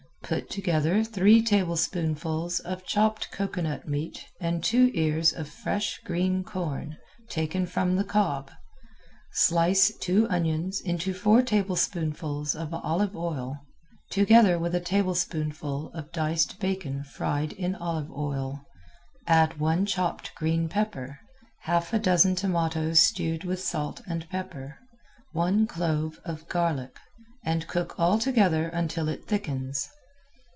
Put 0.23 0.49
together 0.49 1.03
three 1.03 1.41
tablespoonfuls 1.43 2.61
of 2.61 2.85
chopped 2.85 3.31
cocoanut 3.33 3.85
meat 3.85 4.27
and 4.39 4.63
two 4.63 4.89
ears 4.93 5.33
of 5.33 5.49
fresh, 5.49 5.99
green 6.05 6.45
corn, 6.45 6.95
taken 7.27 7.65
from 7.65 7.97
the 7.97 8.05
cob. 8.05 8.49
Slice 9.33 9.91
two 9.97 10.29
onions 10.29 10.79
into 10.79 11.11
four 11.13 11.41
tablespoonfuls 11.41 12.55
of 12.55 12.73
olive 12.73 13.13
oil, 13.13 13.57
together 14.09 14.57
with 14.57 14.73
a 14.73 14.79
tablespoonful 14.79 15.91
of 15.93 16.11
diced 16.13 16.61
bacon 16.61 17.03
fried 17.03 17.51
in 17.51 17.75
olive 17.75 18.09
oil, 18.09 18.61
add 19.27 19.59
one 19.59 19.85
chopped 19.85 20.33
green 20.35 20.69
pepper, 20.69 21.19
half 21.63 21.91
a 21.93 21.99
dozen 21.99 22.35
tomatoes 22.35 23.01
stewed 23.01 23.43
with 23.43 23.59
salt 23.61 24.01
and 24.07 24.29
pepper, 24.29 24.77
one 25.33 25.67
clove 25.67 26.21
of 26.23 26.47
garlic, 26.47 26.97
and 27.43 27.67
cook 27.67 27.99
all 27.99 28.17
together 28.17 28.69
until 28.69 29.09
it 29.09 29.25
thickens. 29.27 29.89